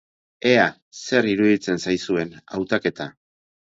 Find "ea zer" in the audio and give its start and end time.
0.51-1.29